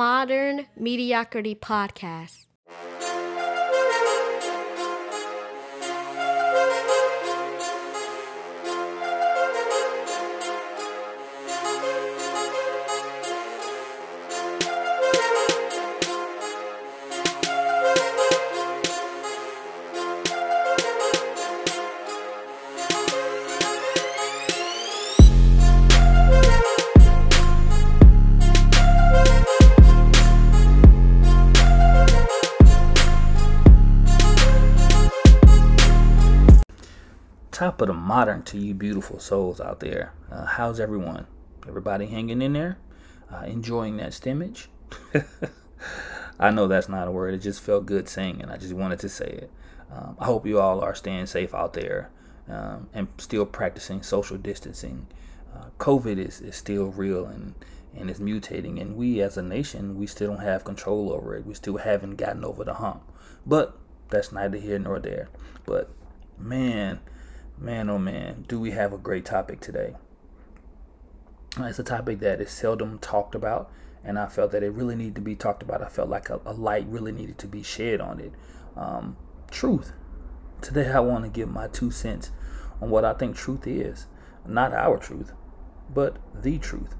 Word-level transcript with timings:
Modern 0.00 0.64
Mediocrity 0.78 1.54
Podcast. 1.54 2.46
Modern 38.10 38.42
to 38.42 38.58
you 38.58 38.74
beautiful 38.74 39.20
souls 39.20 39.60
out 39.60 39.78
there. 39.78 40.12
Uh, 40.32 40.44
how's 40.44 40.80
everyone? 40.80 41.24
Everybody 41.68 42.06
hanging 42.06 42.42
in 42.42 42.54
there? 42.54 42.76
Uh, 43.32 43.44
enjoying 43.44 43.98
that 43.98 44.10
stimmage? 44.10 44.66
I 46.40 46.50
know 46.50 46.66
that's 46.66 46.88
not 46.88 47.06
a 47.06 47.12
word. 47.12 47.34
It 47.34 47.38
just 47.38 47.60
felt 47.60 47.86
good 47.86 48.08
saying 48.08 48.40
it. 48.40 48.48
I 48.48 48.56
just 48.56 48.72
wanted 48.72 48.98
to 48.98 49.08
say 49.08 49.26
it. 49.26 49.50
Um, 49.92 50.16
I 50.18 50.24
hope 50.24 50.44
you 50.44 50.58
all 50.58 50.80
are 50.80 50.92
staying 50.92 51.26
safe 51.26 51.54
out 51.54 51.72
there 51.74 52.10
um, 52.48 52.88
and 52.94 53.06
still 53.18 53.46
practicing 53.46 54.02
social 54.02 54.38
distancing. 54.38 55.06
Uh, 55.54 55.66
COVID 55.78 56.18
is, 56.18 56.40
is 56.40 56.56
still 56.56 56.86
real 56.86 57.26
and, 57.26 57.54
and 57.96 58.10
is 58.10 58.18
mutating. 58.18 58.80
And 58.80 58.96
we 58.96 59.20
as 59.20 59.36
a 59.36 59.42
nation, 59.42 59.96
we 59.96 60.08
still 60.08 60.32
don't 60.32 60.42
have 60.42 60.64
control 60.64 61.12
over 61.12 61.36
it. 61.36 61.46
We 61.46 61.54
still 61.54 61.76
haven't 61.76 62.16
gotten 62.16 62.44
over 62.44 62.64
the 62.64 62.74
hump. 62.74 63.04
But 63.46 63.78
that's 64.08 64.32
neither 64.32 64.58
here 64.58 64.80
nor 64.80 64.98
there. 64.98 65.28
But 65.64 65.90
man, 66.36 66.98
Man, 67.62 67.90
oh 67.90 67.98
man, 67.98 68.46
do 68.48 68.58
we 68.58 68.70
have 68.70 68.94
a 68.94 68.96
great 68.96 69.26
topic 69.26 69.60
today? 69.60 69.94
It's 71.58 71.78
a 71.78 71.82
topic 71.82 72.20
that 72.20 72.40
is 72.40 72.50
seldom 72.50 72.98
talked 73.00 73.34
about, 73.34 73.70
and 74.02 74.18
I 74.18 74.28
felt 74.28 74.52
that 74.52 74.62
it 74.62 74.72
really 74.72 74.96
needed 74.96 75.16
to 75.16 75.20
be 75.20 75.36
talked 75.36 75.62
about. 75.62 75.82
I 75.82 75.88
felt 75.88 76.08
like 76.08 76.30
a, 76.30 76.40
a 76.46 76.54
light 76.54 76.86
really 76.88 77.12
needed 77.12 77.36
to 77.36 77.46
be 77.46 77.62
shed 77.62 78.00
on 78.00 78.18
it. 78.18 78.32
Um, 78.76 79.18
truth. 79.50 79.92
Today, 80.62 80.90
I 80.90 81.00
want 81.00 81.24
to 81.24 81.30
give 81.30 81.50
my 81.50 81.68
two 81.68 81.90
cents 81.90 82.30
on 82.80 82.88
what 82.88 83.04
I 83.04 83.12
think 83.12 83.36
truth 83.36 83.66
is. 83.66 84.06
Not 84.46 84.72
our 84.72 84.96
truth, 84.96 85.34
but 85.92 86.16
the 86.34 86.56
truth. 86.56 86.94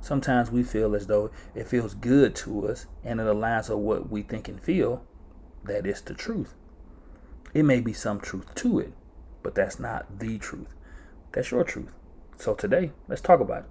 Sometimes 0.00 0.48
we 0.48 0.62
feel 0.62 0.94
as 0.94 1.08
though 1.08 1.32
it 1.56 1.66
feels 1.66 1.94
good 1.94 2.36
to 2.36 2.68
us 2.68 2.86
and 3.02 3.20
it 3.20 3.26
aligns 3.26 3.68
with 3.68 3.78
what 3.78 4.10
we 4.10 4.22
think 4.22 4.46
and 4.46 4.62
feel. 4.62 5.04
That 5.64 5.88
is 5.88 6.02
the 6.02 6.14
truth. 6.14 6.54
It 7.52 7.64
may 7.64 7.80
be 7.80 7.92
some 7.92 8.20
truth 8.20 8.54
to 8.56 8.78
it, 8.78 8.92
but 9.44 9.54
that's 9.54 9.78
not 9.78 10.18
the 10.18 10.38
truth. 10.38 10.74
That's 11.30 11.52
your 11.52 11.62
truth. 11.62 11.92
So 12.36 12.54
today, 12.54 12.90
let's 13.06 13.20
talk 13.20 13.38
about 13.38 13.60
it. 13.60 13.68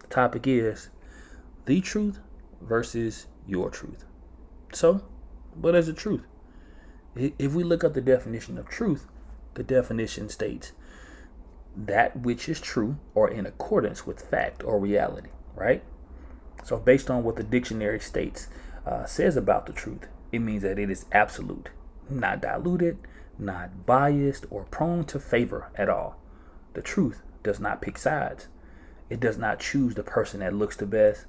The 0.00 0.06
topic 0.08 0.48
is 0.48 0.88
the 1.66 1.80
truth 1.80 2.18
versus 2.60 3.26
your 3.46 3.70
truth. 3.70 4.04
So, 4.72 5.02
what 5.54 5.76
is 5.76 5.86
the 5.86 5.92
truth? 5.92 6.26
If 7.14 7.52
we 7.52 7.62
look 7.62 7.84
up 7.84 7.94
the 7.94 8.00
definition 8.00 8.58
of 8.58 8.68
truth, 8.68 9.06
the 9.54 9.62
definition 9.62 10.28
states 10.28 10.72
that 11.76 12.16
which 12.16 12.48
is 12.48 12.60
true 12.60 12.96
or 13.14 13.30
in 13.30 13.46
accordance 13.46 14.06
with 14.06 14.20
fact 14.20 14.64
or 14.64 14.80
reality, 14.80 15.30
right? 15.54 15.84
So, 16.64 16.78
based 16.78 17.10
on 17.10 17.22
what 17.22 17.36
the 17.36 17.44
dictionary 17.44 18.00
states 18.00 18.48
uh, 18.86 19.04
says 19.04 19.36
about 19.36 19.66
the 19.66 19.72
truth, 19.72 20.08
it 20.32 20.40
means 20.40 20.62
that 20.62 20.78
it 20.78 20.90
is 20.90 21.04
absolute, 21.12 21.70
not 22.10 22.42
diluted, 22.42 22.98
not 23.38 23.86
biased 23.86 24.46
or 24.50 24.64
prone 24.64 25.04
to 25.04 25.18
favor 25.18 25.70
at 25.76 25.88
all. 25.88 26.16
The 26.74 26.82
truth 26.82 27.22
does 27.42 27.60
not 27.60 27.82
pick 27.82 27.98
sides. 27.98 28.48
It 29.10 29.20
does 29.20 29.38
not 29.38 29.60
choose 29.60 29.94
the 29.94 30.02
person 30.02 30.40
that 30.40 30.54
looks 30.54 30.76
the 30.76 30.86
best, 30.86 31.26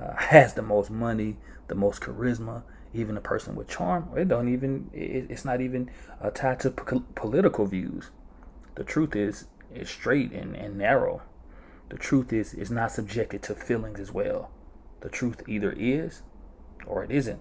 uh, 0.00 0.14
has 0.16 0.54
the 0.54 0.62
most 0.62 0.90
money, 0.90 1.36
the 1.68 1.74
most 1.74 2.02
charisma, 2.02 2.62
even 2.92 3.16
a 3.16 3.20
person 3.20 3.56
with 3.56 3.68
charm. 3.68 4.08
It 4.16 4.28
don't 4.28 4.48
even. 4.48 4.90
It, 4.92 5.26
it's 5.28 5.44
not 5.44 5.60
even 5.60 5.90
uh, 6.20 6.30
tied 6.30 6.60
to 6.60 6.70
po- 6.70 7.04
political 7.14 7.66
views. 7.66 8.10
The 8.76 8.84
truth 8.84 9.16
is 9.16 9.46
is 9.74 9.90
straight 9.90 10.32
and, 10.32 10.54
and 10.54 10.78
narrow. 10.78 11.22
The 11.88 11.98
truth 11.98 12.32
is 12.32 12.54
is 12.54 12.70
not 12.70 12.92
subjected 12.92 13.42
to 13.44 13.54
feelings 13.54 13.98
as 13.98 14.12
well. 14.12 14.50
The 15.00 15.08
truth 15.08 15.42
either 15.48 15.72
is 15.72 16.22
or 16.86 17.02
it 17.02 17.10
isn't. 17.10 17.40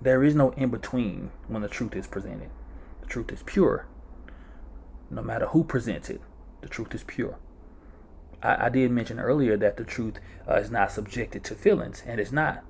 There 0.00 0.22
is 0.22 0.34
no 0.34 0.50
in 0.50 0.70
between 0.70 1.30
when 1.48 1.62
the 1.62 1.68
truth 1.68 1.96
is 1.96 2.06
presented 2.06 2.50
The 3.00 3.06
truth 3.08 3.32
is 3.32 3.42
pure. 3.42 3.86
No 5.10 5.22
matter 5.22 5.46
who 5.46 5.64
presents 5.64 6.08
it, 6.08 6.20
the 6.60 6.68
truth 6.68 6.94
is 6.94 7.02
pure. 7.02 7.38
I, 8.42 8.66
I 8.66 8.68
did 8.68 8.90
mention 8.92 9.18
earlier 9.18 9.56
that 9.56 9.76
the 9.76 9.84
truth 9.84 10.20
uh, 10.48 10.54
is 10.54 10.70
not 10.70 10.92
subjected 10.92 11.42
to 11.44 11.54
feelings, 11.54 12.02
and 12.06 12.20
it's 12.20 12.30
not. 12.30 12.64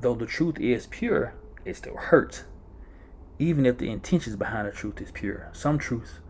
Though 0.00 0.14
the 0.14 0.26
truth 0.26 0.58
is 0.60 0.86
pure, 0.86 1.34
it 1.64 1.76
still 1.76 1.96
hurts. 1.96 2.44
Even 3.38 3.64
if 3.64 3.78
the 3.78 3.90
intentions 3.90 4.36
behind 4.36 4.66
the 4.66 4.72
truth 4.72 5.00
is 5.00 5.10
pure. 5.10 5.48
Some 5.52 5.78
truths, 5.78 6.20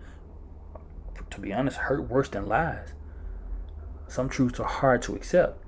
to 1.31 1.41
be 1.41 1.53
honest, 1.53 1.79
hurt 1.79 2.09
worse 2.09 2.29
than 2.29 2.47
lies. 2.47 2.93
Some 4.07 4.29
truths 4.29 4.61
are 4.61 4.69
hard 4.69 5.03
to 5.03 5.17
accept, 5.17 5.63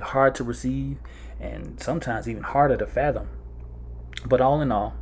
hard 0.00 0.34
to 0.36 0.44
receive, 0.44 0.98
and 1.38 1.80
sometimes 1.80 2.28
even 2.28 2.42
harder 2.42 2.76
to 2.78 2.86
fathom. 2.86 3.28
But 4.24 4.40
all 4.40 4.60
in 4.60 4.70
all, 4.72 4.94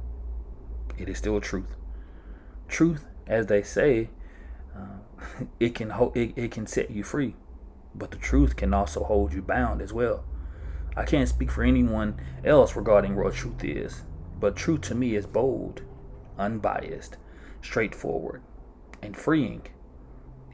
it 0.99 1.09
is 1.09 1.19
still 1.19 1.41
truth 1.41 1.77
truth, 2.71 3.05
as 3.27 3.47
they 3.47 3.63
say, 3.63 4.09
uh, 4.75 5.45
it 5.61 5.75
can 5.75 5.91
ho- 5.91 6.13
it, 6.15 6.33
it 6.37 6.51
can 6.51 6.67
set 6.67 6.91
you 6.91 7.03
free, 7.03 7.35
but 7.95 8.11
the 8.11 8.17
truth 8.17 8.57
can 8.57 8.73
also 8.73 9.05
hold 9.05 9.33
you 9.33 9.43
bound 9.43 9.83
as 9.83 9.93
well. 9.93 10.25
I 10.97 11.05
can't 11.05 11.29
speak 11.29 11.51
for 11.51 11.63
anyone 11.63 12.21
else 12.45 12.75
regarding 12.75 13.17
what 13.17 13.35
truth 13.35 13.63
is, 13.63 14.03
but 14.39 14.57
truth 14.57 14.83
to 14.83 14.95
me 14.95 15.15
is 15.15 15.27
bold, 15.27 15.83
unbiased, 16.39 17.17
straightforward, 17.63 18.43
and 19.03 19.17
freeing. 19.17 19.63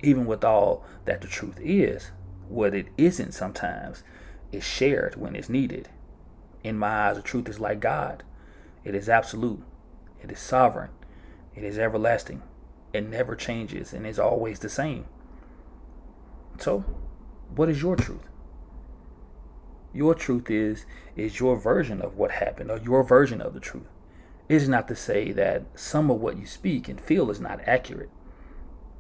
Even 0.03 0.27
with 0.27 0.44
all 0.44 0.84
that 1.06 1.21
the 1.23 1.28
truth 1.28 1.59
is, 1.61 2.11
what 2.49 2.75
it 2.75 2.88
isn't 2.99 3.33
sometimes 3.33 4.03
is 4.53 4.62
shared 4.62 5.17
when 5.17 5.34
it's 5.34 5.49
needed. 5.49 5.88
In 6.62 6.78
my 6.78 7.09
eyes, 7.09 7.17
the 7.17 7.23
truth 7.23 7.49
is 7.49 7.61
like 7.61 7.81
God. 7.81 8.25
It 8.87 8.95
is 8.95 9.09
absolute. 9.09 9.65
It 10.23 10.31
is 10.31 10.39
sovereign. 10.39 10.91
It 11.57 11.65
is 11.65 11.77
everlasting. 11.77 12.43
It 12.93 13.01
never 13.01 13.35
changes 13.35 13.93
and 13.93 14.07
is 14.07 14.21
always 14.21 14.61
the 14.61 14.69
same. 14.69 15.07
So, 16.61 16.85
what 17.57 17.69
is 17.69 17.83
your 17.83 17.97
truth? 17.97 18.29
Your 19.93 20.15
truth 20.15 20.49
is 20.49 20.87
is 21.17 21.41
your 21.41 21.57
version 21.57 22.01
of 22.01 22.17
what 22.17 22.31
happened 22.31 22.71
or 22.71 22.79
your 22.79 23.03
version 23.03 23.41
of 23.41 23.55
the 23.55 23.61
truth. 23.61 23.89
It 24.49 24.55
is 24.55 24.69
not 24.69 24.87
to 24.87 24.95
say 24.95 25.33
that 25.33 25.65
some 25.75 26.09
of 26.09 26.21
what 26.21 26.39
you 26.39 26.47
speak 26.47 26.89
and 26.89 27.01
feel 27.01 27.29
is 27.29 27.41
not 27.41 27.59
accurate. 27.67 28.11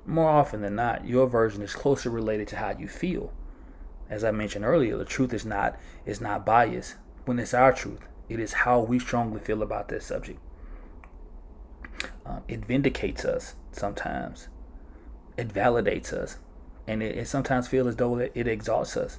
More 0.04 0.30
often 0.30 0.62
than 0.62 0.74
not, 0.74 1.06
your 1.06 1.28
version 1.28 1.62
is 1.62 1.76
closer 1.76 2.10
related 2.10 2.48
to 2.48 2.56
how 2.56 2.70
you 2.76 2.88
feel. 2.88 3.32
As 4.10 4.24
I 4.24 4.32
mentioned 4.32 4.64
earlier, 4.64 4.96
the 4.96 5.04
truth 5.04 5.32
is 5.32 5.46
not 5.46 5.78
is 6.04 6.20
not 6.20 6.44
biased. 6.44 6.96
When 7.24 7.38
it's 7.38 7.54
our 7.54 7.72
truth, 7.72 8.08
it 8.28 8.40
is 8.40 8.52
how 8.52 8.80
we 8.80 8.98
strongly 8.98 9.40
feel 9.40 9.62
about 9.62 9.88
that 9.88 10.02
subject. 10.02 10.40
Um, 12.24 12.42
it 12.48 12.64
vindicates 12.64 13.24
us 13.24 13.54
sometimes. 13.72 14.48
It 15.36 15.48
validates 15.48 16.12
us. 16.12 16.38
And 16.86 17.02
it, 17.02 17.16
it 17.16 17.28
sometimes 17.28 17.68
feels 17.68 17.88
as 17.88 17.96
though 17.96 18.18
it, 18.18 18.32
it 18.34 18.48
exalts 18.48 18.96
us. 18.96 19.18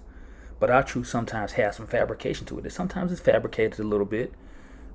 But 0.60 0.70
our 0.70 0.84
truth 0.84 1.08
sometimes 1.08 1.54
has 1.54 1.76
some 1.76 1.88
fabrication 1.88 2.46
to 2.48 2.60
it. 2.60 2.72
Sometimes 2.72 3.12
it's 3.12 3.22
fabricated 3.22 3.80
a 3.80 3.84
little 3.84 4.06
bit. 4.06 4.34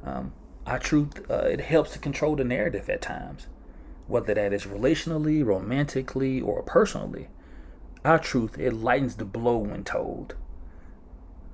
Um, 0.05 0.32
our 0.67 0.79
truth, 0.79 1.25
uh, 1.31 1.44
it 1.44 1.61
helps 1.61 1.93
to 1.93 1.99
control 1.99 2.37
the 2.37 2.44
narrative 2.44 2.88
at 2.91 3.03
times, 3.03 3.47
whether 4.06 4.35
that 4.35 4.53
is 4.53 4.65
relationally, 4.65 5.44
romantically, 5.44 6.41
or 6.41 6.62
personally. 6.62 7.29
Our 8.05 8.19
truth, 8.19 8.58
it 8.58 8.73
lightens 8.73 9.17
the 9.17 9.25
blow 9.25 9.58
when 9.58 9.85
told. 9.85 10.35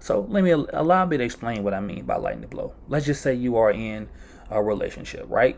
So 0.01 0.27
let 0.29 0.45
me 0.45 0.51
allow 0.51 1.05
me 1.07 1.17
to 1.17 1.25
explain 1.25 1.65
what 1.65 1.75
I 1.75 1.81
mean 1.81 2.05
by 2.05 2.17
lighten 2.17 2.43
the 2.43 2.47
blow. 2.47 2.75
Let's 2.89 3.07
just 3.07 3.21
say 3.21 3.35
you 3.35 3.57
are 3.57 3.71
in 3.71 4.09
a 4.51 4.63
relationship, 4.63 5.27
right? 5.29 5.57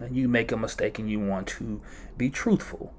and 0.00 0.16
you 0.16 0.28
make 0.28 0.50
a 0.50 0.56
mistake 0.56 0.98
and 0.98 1.10
you 1.10 1.20
want 1.20 1.46
to 1.46 1.80
be 2.16 2.30
truthful, 2.30 2.92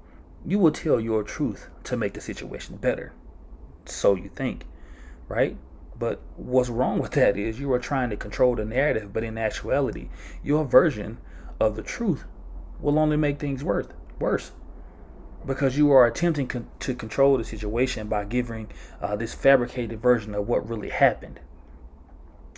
you 0.46 0.58
will 0.58 0.70
tell 0.70 1.00
your 1.00 1.22
truth 1.22 1.68
to 1.84 1.96
make 1.96 2.14
the 2.14 2.20
situation 2.20 2.76
better. 2.76 3.12
So 3.84 4.14
you 4.14 4.28
think, 4.28 4.64
right? 5.28 5.56
But 5.98 6.20
what's 6.36 6.68
wrong 6.68 6.98
with 6.98 7.12
that 7.12 7.36
is 7.36 7.60
you 7.60 7.72
are 7.72 7.78
trying 7.78 8.10
to 8.10 8.16
control 8.16 8.54
the 8.54 8.64
narrative, 8.64 9.12
but 9.12 9.24
in 9.24 9.36
actuality, 9.36 10.08
your 10.42 10.64
version 10.64 11.18
of 11.60 11.76
the 11.76 11.82
truth 11.82 12.24
will 12.80 12.98
only 12.98 13.16
make 13.16 13.38
things 13.38 13.62
worse. 13.62 13.86
Worse, 14.18 14.52
because 15.46 15.76
you 15.76 15.90
are 15.90 16.06
attempting 16.06 16.46
con- 16.46 16.68
to 16.80 16.94
control 16.94 17.36
the 17.36 17.44
situation 17.44 18.08
by 18.08 18.24
giving 18.24 18.68
uh, 19.00 19.16
this 19.16 19.34
fabricated 19.34 20.00
version 20.00 20.34
of 20.34 20.48
what 20.48 20.68
really 20.68 20.90
happened. 20.90 21.40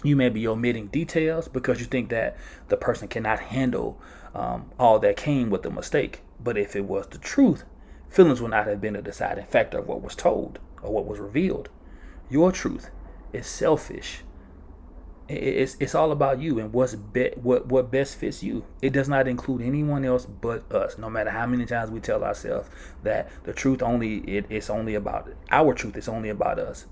You 0.02 0.16
may 0.16 0.28
be 0.28 0.46
omitting 0.46 0.88
details 0.88 1.48
because 1.48 1.80
you 1.80 1.86
think 1.86 2.10
that 2.10 2.36
the 2.68 2.76
person 2.76 3.08
cannot 3.08 3.40
handle 3.40 3.98
um, 4.34 4.70
all 4.78 4.98
that 4.98 5.16
came 5.16 5.48
with 5.48 5.62
the 5.62 5.70
mistake. 5.70 6.20
But 6.42 6.58
if 6.58 6.76
it 6.76 6.84
was 6.84 7.06
the 7.06 7.18
truth, 7.18 7.64
feelings 8.08 8.40
would 8.42 8.50
not 8.50 8.66
have 8.66 8.80
been 8.80 8.96
a 8.96 9.02
deciding 9.02 9.46
factor 9.46 9.78
of 9.78 9.88
what 9.88 10.02
was 10.02 10.14
told 10.14 10.58
or 10.82 10.92
what 10.92 11.06
was 11.06 11.20
revealed. 11.20 11.70
Your 12.28 12.52
truth 12.52 12.90
is 13.32 13.46
selfish. 13.46 14.22
It's, 15.26 15.76
it's 15.80 15.94
all 15.94 16.12
about 16.12 16.38
you 16.40 16.58
and 16.58 16.72
what's 16.72 16.94
be, 16.94 17.30
what 17.36 17.66
what 17.66 17.90
best 17.90 18.16
fits 18.16 18.42
you. 18.42 18.64
It 18.82 18.92
does 18.92 19.08
not 19.08 19.26
include 19.26 19.62
anyone 19.62 20.04
else 20.04 20.26
but 20.26 20.70
us. 20.70 20.98
No 20.98 21.08
matter 21.08 21.30
how 21.30 21.46
many 21.46 21.64
times 21.64 21.90
we 21.90 22.00
tell 22.00 22.22
ourselves 22.22 22.68
that 23.02 23.30
the 23.44 23.54
truth 23.54 23.82
only 23.82 24.18
it, 24.18 24.46
it's 24.50 24.68
only 24.68 24.94
about 24.94 25.32
our 25.50 25.72
truth. 25.72 25.96
It's 25.96 26.08
only 26.08 26.28
about 26.28 26.58
us. 26.58 26.86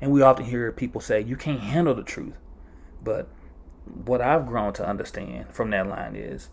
And 0.00 0.12
we 0.12 0.20
often 0.22 0.44
hear 0.44 0.70
people 0.72 1.00
say 1.00 1.20
you 1.22 1.36
can't 1.36 1.60
handle 1.60 1.94
the 1.94 2.02
truth. 2.02 2.34
But 3.02 3.28
what 4.04 4.20
I've 4.20 4.46
grown 4.46 4.72
to 4.74 4.86
understand 4.86 5.46
from 5.50 5.70
that 5.70 5.86
line 5.86 6.16
is 6.16 6.50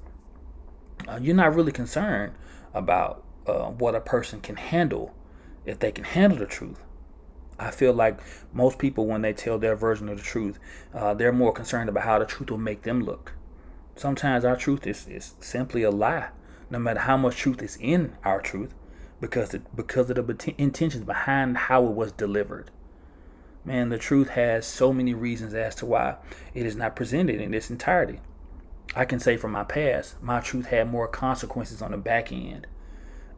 uh, 1.07 1.19
you're 1.21 1.35
not 1.35 1.55
really 1.55 1.71
concerned 1.71 2.33
about 2.73 3.23
uh, 3.45 3.69
what 3.69 3.95
a 3.95 4.01
person 4.01 4.41
can 4.41 4.55
handle 4.55 5.13
if 5.65 5.79
they 5.79 5.91
can 5.91 6.03
handle 6.03 6.39
the 6.39 6.45
truth. 6.45 6.81
I 7.59 7.71
feel 7.71 7.93
like 7.93 8.19
most 8.53 8.77
people, 8.77 9.07
when 9.07 9.21
they 9.21 9.33
tell 9.33 9.57
their 9.57 9.75
version 9.75 10.09
of 10.09 10.17
the 10.17 10.23
truth, 10.23 10.59
uh, 10.93 11.13
they're 11.13 11.33
more 11.33 11.51
concerned 11.51 11.89
about 11.89 12.03
how 12.03 12.19
the 12.19 12.25
truth 12.25 12.51
will 12.51 12.57
make 12.57 12.83
them 12.83 13.03
look. 13.03 13.33
Sometimes 13.95 14.45
our 14.45 14.55
truth 14.55 14.85
is, 14.85 15.07
is 15.07 15.33
simply 15.39 15.81
a 15.81 15.89
lie, 15.89 16.29
no 16.69 16.77
matter 16.77 16.99
how 16.99 17.17
much 17.17 17.37
truth 17.37 17.63
is 17.63 17.77
in 17.81 18.15
our 18.23 18.39
truth, 18.39 18.75
because 19.19 19.55
it, 19.55 19.75
because 19.75 20.09
of 20.11 20.15
the 20.15 20.55
intentions 20.57 21.03
behind 21.03 21.57
how 21.57 21.83
it 21.85 21.93
was 21.93 22.11
delivered. 22.11 22.69
Man, 23.65 23.89
the 23.89 23.97
truth 23.97 24.29
has 24.29 24.65
so 24.65 24.93
many 24.93 25.13
reasons 25.13 25.53
as 25.53 25.73
to 25.75 25.85
why 25.85 26.17
it 26.53 26.65
is 26.65 26.75
not 26.75 26.95
presented 26.95 27.41
in 27.41 27.53
its 27.53 27.71
entirety. 27.71 28.19
I 28.95 29.05
can 29.05 29.19
say 29.19 29.35
from 29.35 29.51
my 29.51 29.63
past, 29.63 30.21
my 30.21 30.39
truth 30.39 30.67
had 30.67 30.89
more 30.89 31.07
consequences 31.07 31.81
on 31.81 31.91
the 31.91 31.97
back 31.97 32.31
end, 32.31 32.67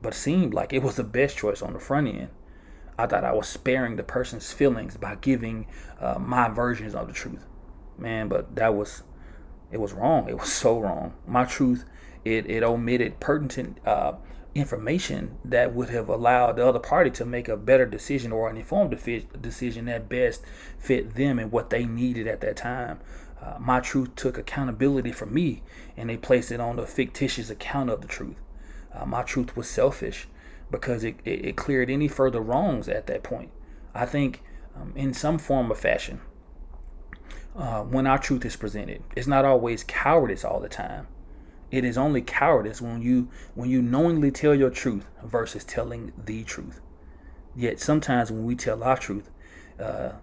but 0.02 0.14
seemed 0.14 0.54
like 0.54 0.74
it 0.74 0.84
was 0.84 0.98
the 0.98 1.04
best 1.04 1.38
choice 1.38 1.62
on 1.62 1.74
the 1.74 1.80
front 1.80 2.08
end. 2.10 2.30
I 3.00 3.08
thought 3.08 3.24
I 3.24 3.32
was 3.32 3.48
sparing 3.48 3.96
the 3.96 4.04
person's 4.04 4.52
feelings 4.52 4.98
by 4.98 5.16
giving 5.16 5.68
uh, 6.02 6.20
my 6.20 6.50
versions 6.50 6.94
of 6.94 7.08
the 7.08 7.14
truth. 7.14 7.46
Man, 7.98 8.28
but 8.28 8.58
that 8.58 8.76
was 8.76 9.04
it 9.72 9.80
was 9.80 9.94
wrong. 9.94 10.28
It 10.28 10.38
was 10.38 10.52
so 10.64 10.80
wrong. 10.80 11.14
My 11.26 11.46
truth 11.46 11.86
it 12.26 12.50
it 12.50 12.62
omitted 12.62 13.22
pertinent 13.22 13.78
uh, 13.88 14.14
information 14.54 15.38
that 15.46 15.74
would 15.74 15.90
have 15.90 16.10
allowed 16.10 16.58
the 16.58 16.68
other 16.68 16.80
party 16.80 17.10
to 17.12 17.26
make 17.26 17.48
a 17.48 17.56
better 17.56 17.86
decision 17.86 18.34
or 18.34 18.50
an 18.50 18.58
informed 18.58 18.92
decision 19.42 19.86
that 19.86 20.10
best 20.10 20.44
fit 20.78 21.16
them 21.16 21.40
and 21.40 21.54
what 21.54 21.70
they 21.70 21.86
needed 21.86 22.28
at 22.28 22.42
that 22.42 22.58
time. 22.58 23.00
Uh, 23.42 23.56
my 23.60 23.80
truth 23.80 24.14
took 24.18 24.38
accountability 24.38 25.14
for 25.14 25.26
me 25.26 25.64
and 25.96 26.10
they 26.10 26.18
placed 26.18 26.52
it 26.52 26.60
on 26.60 26.76
the 26.76 26.86
fictitious 26.86 27.50
account 27.50 27.90
of 27.90 28.02
the 28.02 28.08
truth. 28.10 28.42
Uh, 28.94 29.06
my 29.06 29.24
truth 29.24 29.56
was 29.56 29.70
selfish 29.70 30.28
because 30.72 31.04
it, 31.04 31.16
it, 31.26 31.46
it, 31.46 31.56
cleared 31.56 31.90
any 31.90 32.08
further 32.08 32.42
wrongs 32.42 32.88
at 32.88 33.08
that 33.08 33.24
point. 33.24 33.52
I 33.94 34.06
think 34.06 34.44
um, 34.76 34.94
in 34.96 35.14
some 35.14 35.38
form 35.38 35.72
or 35.72 35.76
fashion, 35.76 36.22
uh, 37.56 37.84
when 37.84 38.08
our 38.08 38.18
truth 38.18 38.46
is 38.46 38.56
presented, 38.56 39.04
it's 39.16 39.28
not 39.28 39.46
always 39.46 39.84
cowardice 39.84 40.46
all 40.46 40.60
the 40.60 40.70
time. 40.70 41.08
It 41.72 41.84
is 41.84 41.98
only 41.98 42.22
cowardice 42.22 42.82
when 42.82 43.02
you 43.02 43.30
when 43.54 43.70
you 43.70 43.82
knowingly 43.82 44.32
tell 44.32 44.56
your 44.56 44.70
truth 44.70 45.06
versus 45.24 45.64
telling 45.64 46.14
the 46.26 46.44
truth. 46.44 46.82
Yet 47.56 47.80
sometimes 47.80 48.32
when 48.32 48.46
we 48.46 48.56
tell 48.56 48.84
our 48.84 48.98
truth, 48.98 49.30
uh, 49.80 50.14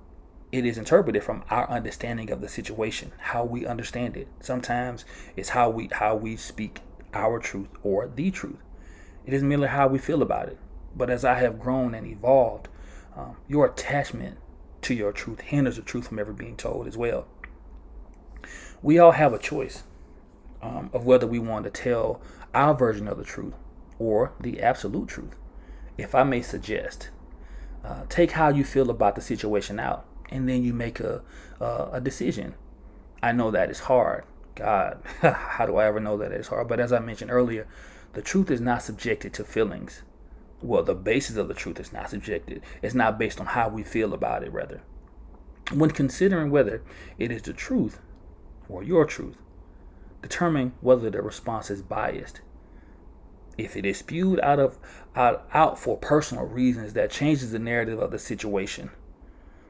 it 0.51 0.65
is 0.65 0.79
interpreted 0.79 1.23
from 1.23 1.45
our 1.51 1.69
understanding 1.69 2.31
of 2.31 2.41
the 2.41 2.49
situation, 2.49 3.13
how 3.19 3.45
we 3.45 3.67
understand 3.67 4.17
it. 4.17 4.29
Sometimes 4.41 5.05
it's 5.37 5.51
how 5.51 5.71
we 5.71 5.89
how 5.93 6.17
we 6.17 6.37
speak 6.37 6.81
our 7.15 7.39
truth 7.39 7.69
or 7.83 8.09
the 8.09 8.31
truth. 8.31 8.63
It 9.27 9.35
is 9.35 9.43
merely 9.43 9.69
how 9.69 9.89
we 9.89 9.99
feel 9.99 10.23
about 10.23 10.49
it. 10.49 10.59
But 10.97 11.11
as 11.11 11.25
I 11.25 11.35
have 11.35 11.61
grown 11.61 11.95
and 11.95 12.07
evolved, 12.07 12.69
um, 13.17 13.37
your 13.49 13.67
attachment 13.67 14.39
to 14.83 14.95
your 14.95 15.13
truth 15.13 15.41
hinders 15.41 15.77
the 15.77 15.83
truth 15.83 16.09
from 16.09 16.19
ever 16.19 16.33
being 16.33 16.57
told 16.57 16.87
as 16.87 16.97
well. 16.97 17.27
We 18.83 18.99
all 18.99 19.13
have 19.13 19.33
a 19.33 19.39
choice 19.39 19.83
um, 20.63 20.91
of 20.93 21.05
whether 21.05 21.27
we 21.27 21.39
want 21.39 21.65
to 21.65 21.71
tell 21.71 22.21
our 22.55 22.75
version 22.75 23.09
of 23.09 23.19
the 23.19 23.25
truth 23.25 23.55
or 23.99 24.33
the 24.41 24.63
absolute 24.63 25.09
truth. 25.09 25.35
If 25.99 26.15
I 26.15 26.23
may 26.23 26.43
suggest, 26.43 27.11
uh, 27.85 28.05
take 28.09 28.33
how 28.33 28.51
you 28.51 28.65
feel 28.65 28.91
about 28.91 29.15
the 29.15 29.21
situation 29.21 29.81
out, 29.81 30.07
and 30.31 30.49
then 30.49 30.63
you 30.63 30.73
make 30.73 31.01
a 31.01 31.23
uh, 31.61 31.89
a 31.93 32.01
decision. 32.01 32.55
I 33.23 33.33
know 33.33 33.51
that 33.51 33.71
is 33.71 33.81
hard. 33.81 34.25
God, 34.57 35.03
how 35.21 35.67
do 35.67 35.77
I 35.77 35.87
ever 35.87 36.01
know 36.01 36.17
that 36.17 36.33
it's 36.33 36.49
hard? 36.49 36.67
But 36.67 36.81
as 36.81 36.93
I 36.93 36.99
mentioned 36.99 37.31
earlier, 37.31 37.69
the 38.15 38.23
truth 38.23 38.51
is 38.51 38.61
not 38.61 38.83
subjected 38.83 39.33
to 39.35 39.45
feelings. 39.45 40.03
Well, 40.63 40.83
the 40.83 40.95
basis 40.95 41.37
of 41.37 41.49
the 41.49 41.55
truth 41.55 41.79
is 41.79 41.93
not 41.93 42.11
subjected. 42.11 42.63
It's 42.83 42.95
not 42.95 43.19
based 43.19 43.39
on 43.39 43.47
how 43.47 43.69
we 43.69 43.83
feel 43.83 44.15
about 44.15 44.43
it, 44.43 44.53
rather. 44.53 44.81
When 45.73 45.91
considering 45.91 46.51
whether 46.51 46.83
it 47.19 47.31
is 47.31 47.43
the 47.43 47.53
truth 47.53 48.01
or 48.69 48.83
your 48.83 49.05
truth, 49.05 49.37
determine 50.23 50.73
whether 50.81 51.11
the 51.11 51.21
response 51.21 51.71
is 51.71 51.83
biased. 51.83 52.41
If 53.59 53.77
it 53.77 53.85
is 53.85 53.99
spewed 53.99 54.41
out 54.41 54.59
of 54.59 54.79
out, 55.15 55.47
out 55.53 55.79
for 55.79 55.99
personal 55.99 56.45
reasons 56.45 56.95
that 56.95 57.11
changes 57.11 57.53
the 57.53 57.59
narrative 57.59 57.99
of 57.99 58.11
the 58.11 58.19
situation, 58.19 58.91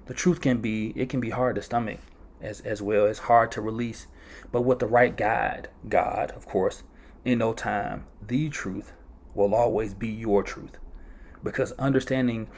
the 0.07 0.15
truth 0.15 0.41
can 0.41 0.59
be 0.59 0.93
it 0.97 1.09
can 1.09 1.21
be 1.21 1.31
hard 1.31 1.57
to 1.57 1.63
stomach 1.63 1.99
as 2.41 2.61
as 2.61 2.83
well 2.83 3.07
as 3.07 3.21
hard 3.21 3.51
to 3.53 3.61
release. 3.61 4.07
But 4.53 4.63
with 4.63 4.79
the 4.79 4.87
right 4.87 5.17
guide, 5.17 5.69
God, 5.89 6.31
of 6.33 6.47
course, 6.47 6.83
in 7.25 7.39
no 7.39 7.53
time, 7.53 8.07
the 8.27 8.49
truth 8.49 8.93
will 9.35 9.55
always 9.55 9.95
be 9.95 10.09
your 10.09 10.43
truth. 10.43 10.79
Because 11.43 11.73
understanding 11.73 12.49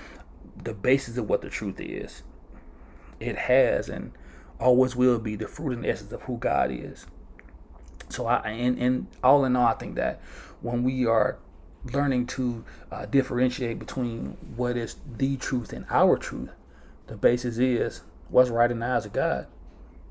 the 0.56 0.74
basis 0.74 1.16
of 1.16 1.28
what 1.28 1.42
the 1.42 1.50
truth 1.50 1.80
is, 1.80 2.22
it 3.20 3.36
has 3.36 3.88
and 3.88 4.12
always 4.60 4.96
will 4.96 5.18
be 5.18 5.36
the 5.36 5.48
fruit 5.48 5.72
and 5.72 5.86
essence 5.86 6.12
of 6.12 6.22
who 6.22 6.38
God 6.38 6.70
is. 6.70 7.06
So 8.08 8.26
I 8.26 8.48
and, 8.48 8.78
and 8.78 9.06
all 9.22 9.44
in 9.44 9.56
all, 9.56 9.66
I 9.66 9.74
think 9.74 9.96
that 9.96 10.20
when 10.60 10.82
we 10.82 11.06
are 11.06 11.38
learning 11.92 12.26
to 12.26 12.64
uh, 12.90 13.06
differentiate 13.06 13.78
between 13.78 14.36
what 14.56 14.76
is 14.76 14.96
the 15.16 15.36
truth 15.36 15.72
and 15.72 15.86
our 15.90 16.16
truth, 16.16 16.50
the 17.06 17.16
basis 17.16 17.58
is 17.58 18.02
what's 18.28 18.50
right 18.50 18.70
in 18.70 18.80
the 18.80 18.86
eyes 18.86 19.06
of 19.06 19.12
God, 19.12 19.46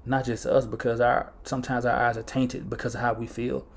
not 0.07 0.25
just 0.25 0.45
us, 0.45 0.65
because 0.65 0.99
our 0.99 1.33
sometimes 1.43 1.85
our 1.85 1.95
eyes 1.95 2.17
are 2.17 2.23
tainted 2.23 2.69
because 2.69 2.95
of 2.95 3.01
how 3.01 3.13
we 3.13 3.27
feel 3.27 3.67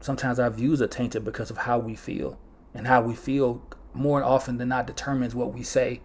sometimes 0.00 0.38
our 0.38 0.50
views 0.50 0.82
are 0.82 0.88
tainted 0.88 1.24
because 1.24 1.50
of 1.50 1.58
how 1.58 1.78
we 1.78 1.94
feel. 1.94 2.38
And 2.74 2.86
how 2.86 3.02
we 3.02 3.14
feel 3.14 3.62
more 3.94 4.22
often 4.22 4.58
than 4.58 4.68
not 4.68 4.86
determines 4.86 5.34
what 5.34 5.52
we 5.52 5.62
say 5.62 6.00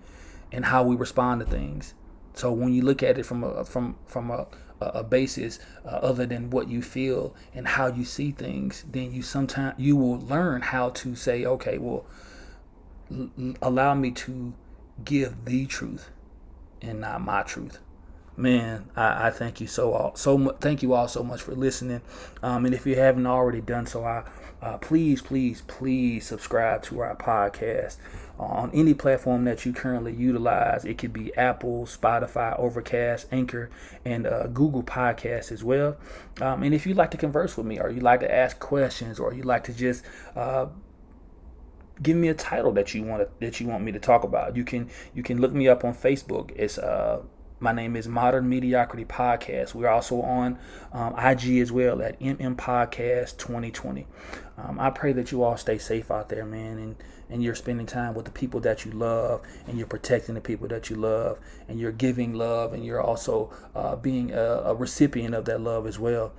and 0.51 0.65
how 0.65 0.83
we 0.83 0.95
respond 0.95 1.41
to 1.41 1.47
things. 1.47 1.93
So 2.33 2.51
when 2.51 2.73
you 2.73 2.81
look 2.81 3.01
at 3.01 3.17
it 3.17 3.25
from 3.25 3.43
a 3.43 3.63
from 3.63 3.95
from 4.07 4.31
a, 4.31 4.47
a 4.81 5.03
basis 5.03 5.59
uh, 5.85 5.89
other 5.89 6.25
than 6.25 6.49
what 6.49 6.67
you 6.67 6.81
feel 6.81 7.35
and 7.53 7.67
how 7.67 7.87
you 7.87 8.03
see 8.03 8.31
things, 8.31 8.83
then 8.91 9.13
you 9.13 9.21
sometimes 9.21 9.75
you 9.77 9.95
will 9.95 10.19
learn 10.19 10.61
how 10.61 10.89
to 10.89 11.15
say, 11.15 11.45
okay, 11.45 11.77
well, 11.77 12.05
l- 13.11 13.29
allow 13.61 13.93
me 13.93 14.11
to 14.11 14.53
give 15.03 15.45
the 15.45 15.65
truth 15.67 16.09
and 16.81 17.01
not 17.01 17.21
my 17.21 17.43
truth 17.43 17.79
man, 18.37 18.89
I, 18.95 19.27
I, 19.27 19.29
thank 19.31 19.61
you 19.61 19.67
so 19.67 19.93
all 19.93 20.15
so 20.15 20.37
much. 20.37 20.57
Thank 20.59 20.83
you 20.83 20.93
all 20.93 21.07
so 21.07 21.23
much 21.23 21.41
for 21.41 21.53
listening. 21.53 22.01
Um, 22.43 22.65
and 22.65 22.73
if 22.73 22.85
you 22.85 22.95
haven't 22.95 23.25
already 23.25 23.61
done 23.61 23.85
so, 23.85 24.03
I 24.03 24.23
uh, 24.61 24.77
please, 24.77 25.21
please, 25.21 25.61
please 25.67 26.25
subscribe 26.25 26.81
to 26.81 26.99
our 26.99 27.15
podcast 27.15 27.97
on 28.39 28.71
any 28.73 28.93
platform 28.93 29.45
that 29.45 29.65
you 29.65 29.71
currently 29.71 30.13
utilize. 30.13 30.85
It 30.85 30.97
could 30.97 31.13
be 31.13 31.35
Apple, 31.35 31.85
Spotify, 31.85 32.57
Overcast, 32.59 33.27
Anchor, 33.31 33.69
and 34.05 34.25
uh, 34.25 34.47
Google 34.47 34.83
Podcasts 34.83 35.51
as 35.51 35.63
well. 35.63 35.97
Um, 36.41 36.63
and 36.63 36.73
if 36.73 36.85
you'd 36.87 36.97
like 36.97 37.11
to 37.11 37.17
converse 37.17 37.55
with 37.55 37.65
me, 37.65 37.79
or 37.79 37.89
you'd 37.89 38.03
like 38.03 38.21
to 38.21 38.33
ask 38.33 38.59
questions, 38.59 39.19
or 39.19 39.33
you'd 39.33 39.45
like 39.45 39.65
to 39.65 39.73
just 39.73 40.03
uh, 40.35 40.67
give 42.01 42.17
me 42.17 42.29
a 42.29 42.33
title 42.33 42.71
that 42.73 42.93
you 42.93 43.03
want 43.03 43.23
to, 43.23 43.45
that 43.45 43.59
you 43.59 43.67
want 43.67 43.83
me 43.83 43.91
to 43.91 43.99
talk 43.99 44.23
about. 44.23 44.55
You 44.55 44.63
can 44.63 44.89
you 45.13 45.23
can 45.23 45.39
look 45.39 45.53
me 45.53 45.67
up 45.67 45.85
on 45.85 45.93
Facebook. 45.93 46.51
It's 46.55 46.77
uh 46.77 47.21
my 47.59 47.71
name 47.71 47.95
is 47.95 48.07
Modern 48.07 48.49
Mediocrity 48.49 49.05
Podcast. 49.05 49.73
We're 49.73 49.89
also 49.89 50.21
on 50.21 50.59
um, 50.91 51.15
IG 51.17 51.59
as 51.59 51.71
well 51.71 52.01
at 52.01 52.19
MM 52.19 52.55
Podcast 52.55 53.37
2020. 53.37 54.05
Um, 54.57 54.79
I 54.79 54.89
pray 54.89 55.13
that 55.13 55.31
you 55.31 55.43
all 55.43 55.55
stay 55.55 55.77
safe 55.77 56.11
out 56.11 56.27
there, 56.27 56.45
man, 56.45 56.77
and, 56.77 56.95
and 57.29 57.41
you're 57.41 57.55
spending 57.55 57.85
time 57.85 58.13
with 58.13 58.25
the 58.25 58.31
people 58.31 58.59
that 58.61 58.83
you 58.83 58.91
love, 58.91 59.41
and 59.67 59.77
you're 59.77 59.87
protecting 59.87 60.35
the 60.35 60.41
people 60.41 60.67
that 60.67 60.89
you 60.89 60.97
love, 60.97 61.39
and 61.69 61.79
you're 61.79 61.93
giving 61.93 62.33
love, 62.33 62.73
and 62.73 62.85
you're 62.85 63.01
also 63.01 63.53
uh, 63.73 63.95
being 63.95 64.31
a, 64.33 64.43
a 64.65 64.75
recipient 64.75 65.33
of 65.33 65.45
that 65.45 65.61
love 65.61 65.87
as 65.87 65.97
well. 65.97 66.33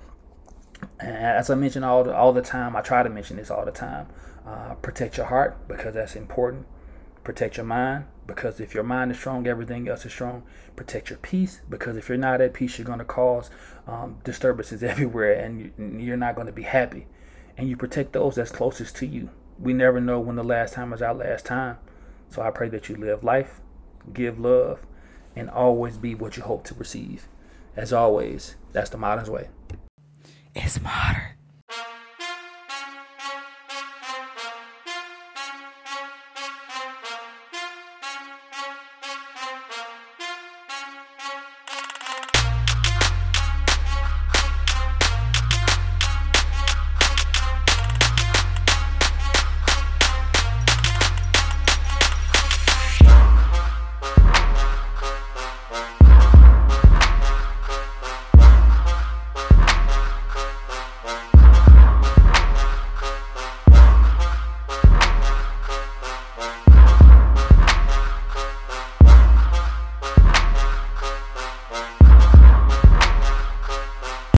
As 0.99 1.49
I 1.49 1.55
mention 1.55 1.83
all 1.83 2.03
the, 2.03 2.15
all 2.15 2.31
the 2.31 2.43
time, 2.43 2.75
I 2.75 2.81
try 2.81 3.01
to 3.01 3.09
mention 3.09 3.37
this 3.37 3.49
all 3.49 3.65
the 3.65 3.71
time. 3.71 4.07
Uh, 4.45 4.75
protect 4.75 5.17
your 5.17 5.25
heart 5.25 5.67
because 5.67 5.95
that's 5.95 6.15
important 6.15 6.67
Protect 7.27 7.57
your 7.57 7.65
mind 7.65 8.05
because 8.25 8.61
if 8.61 8.73
your 8.73 8.85
mind 8.85 9.11
is 9.11 9.17
strong, 9.17 9.47
everything 9.47 9.89
else 9.89 10.05
is 10.05 10.13
strong. 10.13 10.43
Protect 10.77 11.09
your 11.09 11.19
peace 11.19 11.59
because 11.67 11.97
if 11.97 12.07
you're 12.07 12.17
not 12.17 12.39
at 12.39 12.53
peace, 12.53 12.77
you're 12.77 12.85
going 12.87 12.99
to 12.99 13.03
cause 13.03 13.49
um, 13.85 14.19
disturbances 14.23 14.81
everywhere 14.91 15.33
and 15.33 16.01
you're 16.01 16.15
not 16.15 16.35
going 16.35 16.47
to 16.47 16.53
be 16.53 16.63
happy. 16.63 17.05
And 17.57 17.67
you 17.67 17.75
protect 17.75 18.13
those 18.13 18.35
that's 18.35 18.49
closest 18.49 18.95
to 18.97 19.05
you. 19.05 19.29
We 19.59 19.73
never 19.73 19.99
know 19.99 20.21
when 20.21 20.37
the 20.37 20.43
last 20.43 20.73
time 20.73 20.93
is 20.93 21.01
our 21.01 21.13
last 21.13 21.45
time. 21.45 21.79
So 22.29 22.41
I 22.41 22.49
pray 22.49 22.69
that 22.69 22.87
you 22.87 22.95
live 22.95 23.25
life, 23.25 23.59
give 24.13 24.39
love, 24.39 24.79
and 25.35 25.49
always 25.49 25.97
be 25.97 26.15
what 26.15 26.37
you 26.37 26.43
hope 26.43 26.63
to 26.67 26.75
receive. 26.75 27.27
As 27.75 27.91
always, 27.91 28.55
that's 28.71 28.89
the 28.89 28.97
modern 28.97 29.29
way. 29.29 29.49
It's 30.55 30.79
modern. 30.79 31.36